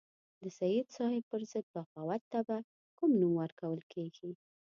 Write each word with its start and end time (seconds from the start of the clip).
د 0.41 0.43
سید 0.59 0.87
صاحب 0.97 1.23
پر 1.31 1.41
ضد 1.51 1.65
بغاوت 1.73 2.21
ته 2.31 2.39
به 2.47 2.57
کوم 2.97 3.11
نوم 3.21 3.33
ورکول 3.41 3.79
کېږي. 3.93 4.31